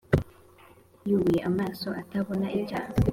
yubuye 1.09 1.39
amaso 1.49 1.87
atabona 2.01 2.45
icyaha, 2.59 2.91